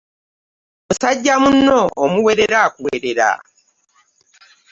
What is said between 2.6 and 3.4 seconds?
akuwerera.